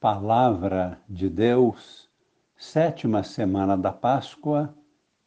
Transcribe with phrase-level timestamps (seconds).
[0.00, 2.08] Palavra de Deus,
[2.56, 4.74] sétima semana da Páscoa,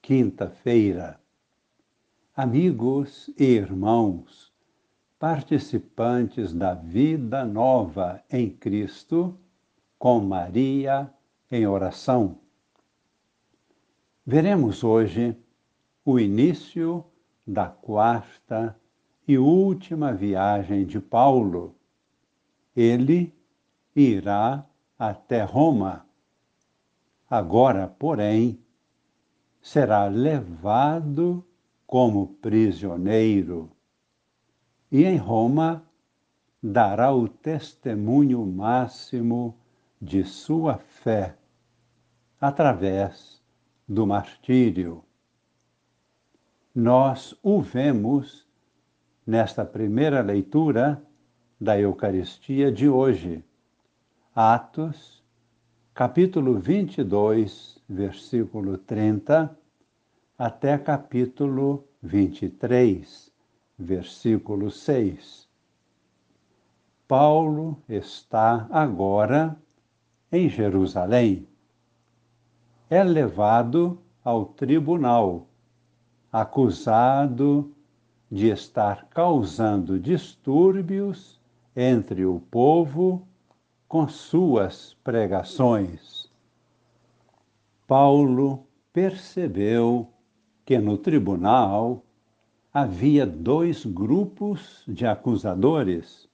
[0.02, 1.20] quinta-feira.
[2.36, 4.52] Amigos e irmãos,
[5.20, 9.38] participantes da vida nova em Cristo,
[10.00, 11.08] com Maria
[11.52, 12.40] em oração.
[14.26, 15.38] Veremos hoje
[16.04, 17.06] o início
[17.46, 18.76] da quarta
[19.28, 21.76] e última viagem de Paulo.
[22.76, 23.32] Ele
[23.96, 24.66] irá
[24.98, 26.06] até Roma.
[27.30, 28.60] Agora, porém,
[29.62, 31.46] será levado
[31.86, 33.72] como prisioneiro
[34.92, 35.84] e em Roma
[36.62, 39.58] dará o testemunho máximo
[40.02, 41.36] de sua fé
[42.40, 43.42] através
[43.88, 45.04] do martírio.
[46.76, 48.48] Nós o vemos
[49.26, 51.02] nesta primeira leitura
[51.60, 53.44] da Eucaristia de hoje
[54.36, 55.22] Atos,
[55.94, 59.56] capítulo 22, versículo 30,
[60.36, 63.32] até capítulo 23,
[63.78, 65.48] versículo 6.
[67.08, 69.56] Paulo está agora
[70.32, 71.48] em Jerusalém.
[72.90, 75.48] É levado ao tribunal,
[76.32, 77.72] acusado
[78.32, 81.40] de estar causando distúrbios
[81.76, 83.28] entre o povo
[83.94, 86.28] com suas pregações.
[87.86, 90.10] Paulo percebeu
[90.66, 92.04] que no tribunal
[92.74, 96.28] havia dois grupos de acusadores.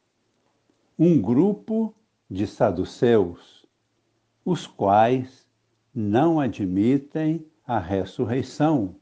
[0.98, 1.94] Um grupo
[2.32, 3.66] de saduceus,
[4.46, 5.46] os quais
[5.94, 8.96] não admitem a ressurreição,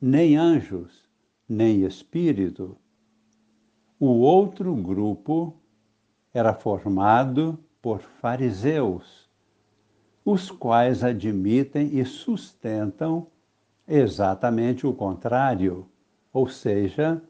[0.00, 1.10] nem anjos,
[1.48, 2.76] nem espírito.
[3.98, 5.56] O outro grupo
[6.32, 9.28] era formado por fariseus,
[10.24, 13.26] os quais admitem e sustentam
[13.86, 15.86] exatamente o contrário,
[16.32, 17.22] ou seja,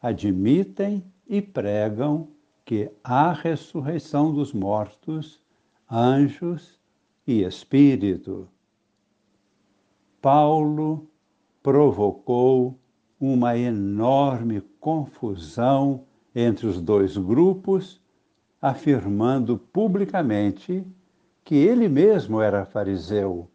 [0.00, 2.28] admitem e pregam
[2.64, 5.40] que há ressurreição dos mortos,
[5.90, 6.80] anjos
[7.26, 8.48] e espírito.
[10.20, 11.08] Paulo
[11.62, 12.78] provocou
[13.20, 18.00] uma enorme confusão entre os dois grupos
[18.68, 20.84] afirmando publicamente
[21.44, 23.48] que ele mesmo era fariseu,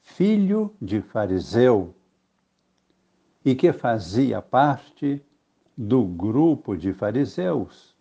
[0.00, 1.94] filho de fariseu,
[3.44, 5.22] e que fazia parte
[5.76, 7.94] do grupo de fariseus.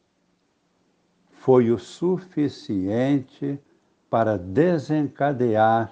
[1.30, 3.60] Foi o suficiente
[4.10, 5.92] para desencadear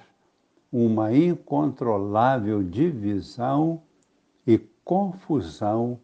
[0.72, 3.84] uma incontrolável divisão
[4.47, 6.00] e confusão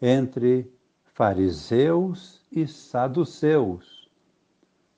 [0.00, 0.70] entre
[1.14, 3.93] fariseus e saduceus,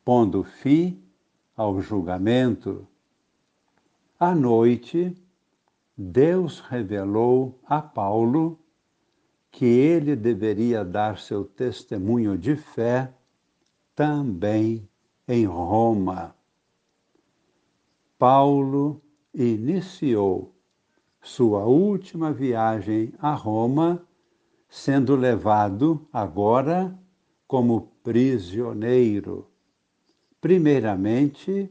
[0.06, 1.02] pondo fim
[1.56, 2.86] ao julgamento.
[4.16, 5.12] À noite,
[5.98, 8.56] Deus revelou a Paulo
[9.50, 13.12] que ele deveria dar seu testemunho de fé
[13.96, 14.88] também
[15.26, 16.36] em Roma.
[18.16, 19.02] Paulo
[19.34, 20.54] iniciou
[21.20, 24.06] sua última viagem a Roma
[24.68, 26.96] sendo levado agora
[27.48, 29.50] como prisioneiro,
[30.40, 31.70] primeiramente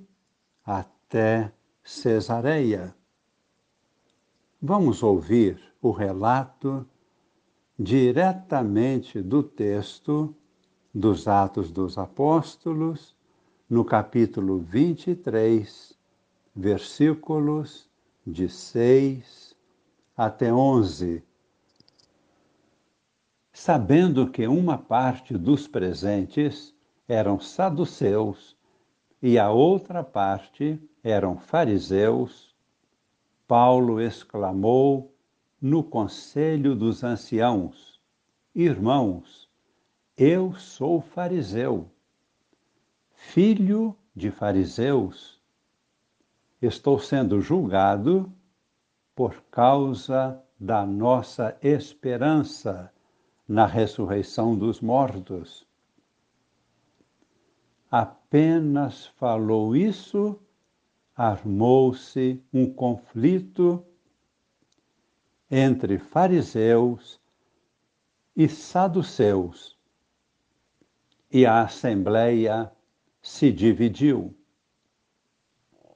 [0.66, 1.52] até
[1.84, 2.96] Cesareia.
[4.62, 6.86] Vamos ouvir o relato
[7.78, 10.36] diretamente do texto
[10.94, 13.16] dos Atos dos Apóstolos,
[13.70, 15.98] no capítulo 23,
[16.56, 17.90] versículos
[18.26, 19.56] de 6
[20.16, 21.24] até 11
[23.56, 26.76] sabendo que uma parte dos presentes
[27.08, 28.55] eram saduceus
[29.28, 32.56] e a outra parte eram fariseus,
[33.48, 35.12] Paulo exclamou
[35.60, 38.00] no conselho dos anciãos:
[38.54, 39.50] Irmãos,
[40.16, 41.90] eu sou fariseu,
[43.16, 45.42] filho de fariseus.
[46.62, 48.32] Estou sendo julgado
[49.16, 52.94] por causa da nossa esperança
[53.48, 55.66] na ressurreição dos mortos.
[57.90, 60.40] Apenas falou isso,
[61.16, 63.86] armou-se um conflito
[65.50, 67.20] entre fariseus
[68.36, 69.78] e saduceus,
[71.32, 72.72] e a assembleia
[73.22, 74.36] se dividiu.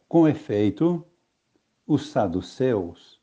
[0.07, 1.05] Com efeito,
[1.85, 3.19] os saduceus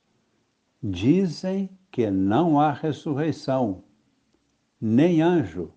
[0.82, 3.82] dizem que não há ressurreição
[4.80, 5.72] nem anjo,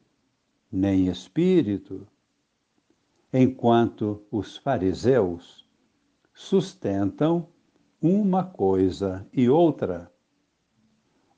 [0.71, 2.07] nem espírito.
[3.31, 5.68] Enquanto os fariseus
[6.34, 7.48] sustentam
[8.02, 10.12] uma coisa e outra.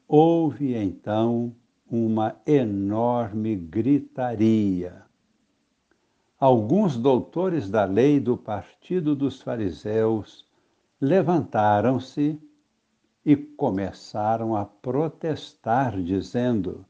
[0.07, 1.55] Houve então
[1.89, 5.03] uma enorme gritaria.
[6.39, 10.45] Alguns doutores da lei do partido dos fariseus
[10.99, 12.39] levantaram-se
[13.25, 16.85] e começaram a protestar, dizendo: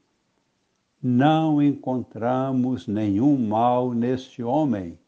[1.03, 4.99] Não encontramos nenhum mal neste homem.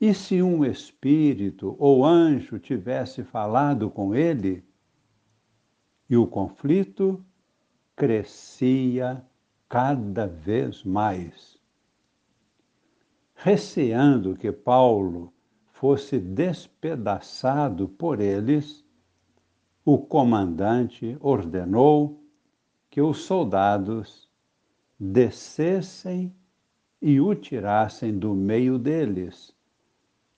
[0.00, 4.64] E se um espírito ou anjo tivesse falado com ele?
[6.08, 7.22] E o conflito
[7.94, 9.22] crescia
[9.68, 11.58] cada vez mais.
[13.34, 15.30] Receando que Paulo
[15.72, 18.82] fosse despedaçado por eles,
[19.84, 22.24] o comandante ordenou
[22.88, 24.27] que os soldados
[24.98, 26.34] descessem
[27.00, 29.54] e o tirassem do meio deles,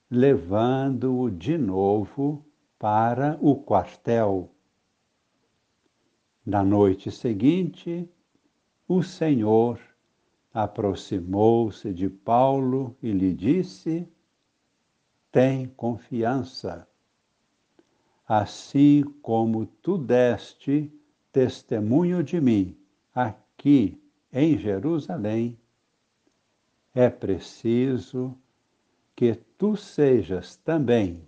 [0.09, 2.45] levando-o de novo
[2.77, 4.53] para o quartel.
[6.45, 8.07] Na noite seguinte,
[8.87, 9.79] o Senhor
[10.53, 14.07] aproximou-se de Paulo e lhe disse:
[15.31, 16.87] Tem confiança.
[18.27, 20.91] Assim como tu deste
[21.31, 22.77] testemunho de mim
[23.13, 24.00] aqui
[24.33, 25.57] em Jerusalém,
[26.93, 28.37] é preciso
[29.15, 31.27] que tu sejas também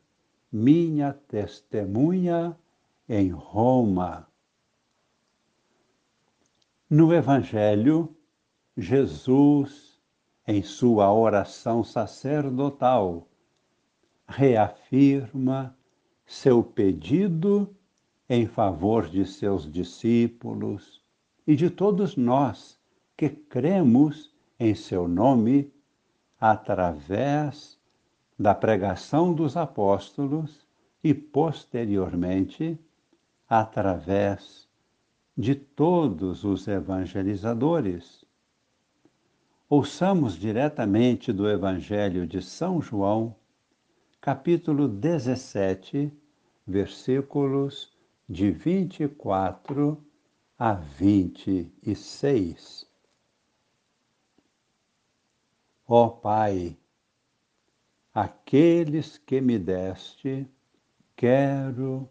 [0.52, 2.58] minha testemunha
[3.08, 4.28] em Roma.
[6.90, 8.16] No Evangelho,
[8.78, 10.00] Jesus,
[10.48, 13.28] em sua oração sacerdotal,
[14.28, 15.76] reafirma
[16.26, 17.76] seu pedido
[18.30, 21.02] em favor de seus discípulos
[21.46, 22.80] e de todos nós
[23.16, 25.72] que cremos em seu nome
[26.40, 27.80] através
[28.38, 30.66] da pregação dos apóstolos
[31.04, 32.78] e, posteriormente,
[33.48, 34.68] através
[35.38, 38.26] de todos os evangelizadores.
[39.70, 43.36] Ouçamos diretamente do Evangelho de São João,
[44.22, 46.12] capítulo 17,
[46.66, 47.92] versículos
[48.30, 49.98] de 24
[50.58, 52.93] a 26.
[55.86, 56.78] Ó Pai,
[58.14, 60.48] aqueles que me deste,
[61.14, 62.10] quero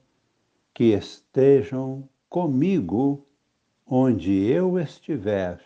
[0.75, 3.27] que estejam comigo
[3.87, 5.59] onde eu estiver,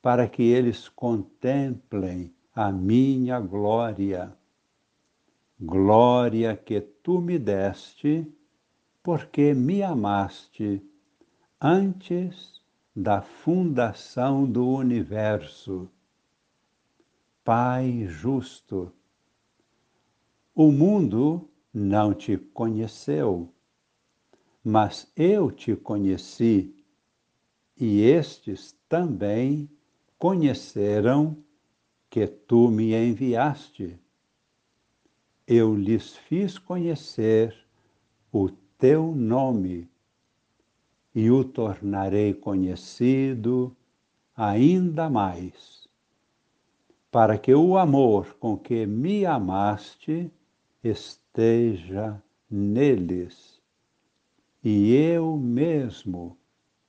[0.00, 4.34] para que eles contemplem a minha glória.
[5.60, 8.26] Glória que tu me deste,
[9.02, 10.82] porque me amaste
[11.60, 12.58] antes
[12.96, 15.90] da fundação do universo.
[17.52, 18.92] Pai justo,
[20.54, 23.52] o mundo não te conheceu
[24.62, 26.72] mas eu te conheci,
[27.76, 29.68] e estes também
[30.16, 31.36] conheceram
[32.08, 33.98] que tu me enviaste.
[35.44, 37.56] Eu lhes fiz conhecer
[38.30, 38.48] o
[38.78, 39.90] teu nome
[41.12, 43.76] e o tornarei conhecido
[44.36, 45.79] ainda mais,
[47.10, 50.30] para que o amor com que me amaste
[50.82, 53.60] esteja neles
[54.62, 56.36] e eu mesmo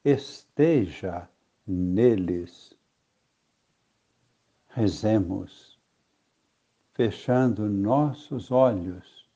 [0.04, 1.30] esteja
[1.66, 2.76] neles.
[4.68, 5.80] Rezemos,
[6.94, 9.30] fechando nossos olhos,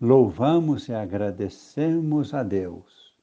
[0.00, 3.16] louvamos e agradecemos a Deus,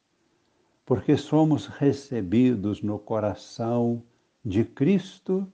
[0.85, 4.01] porque somos recebidos no coração
[4.43, 5.51] de Cristo,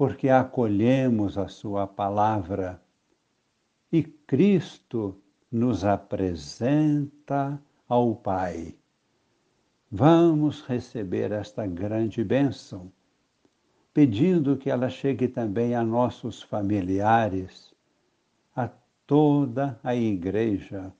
[0.00, 2.80] porque acolhemos a Sua palavra
[3.92, 5.20] e Cristo
[5.52, 8.78] nos apresenta ao Pai.
[9.90, 12.90] Vamos receber esta grande bênção,
[13.92, 17.74] pedindo que ela chegue também a nossos familiares,
[18.56, 18.70] a
[19.06, 20.90] toda a Igreja,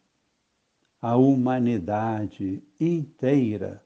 [1.01, 3.83] a humanidade inteira,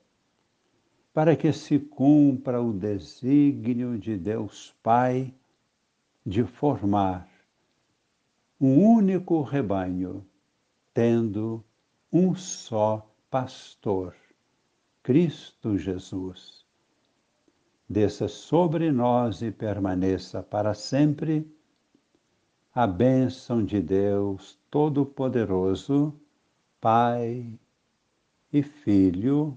[1.15, 5.33] para que se cumpra o desígnio de Deus Pai
[6.27, 7.29] de formar
[8.61, 10.27] um único rebanho
[10.93, 11.65] tendo
[12.13, 14.15] um só pastor,
[15.05, 16.65] Cristo Jesus.
[17.89, 21.47] Desça sobre nós e permaneça para sempre
[22.75, 26.13] a bênção de Deus Todo-Poderoso,
[26.81, 27.57] Pai
[28.53, 29.57] e Filho